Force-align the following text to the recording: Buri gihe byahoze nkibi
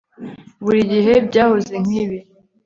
Buri 0.63 0.81
gihe 0.91 1.13
byahoze 1.27 1.73
nkibi 1.85 2.19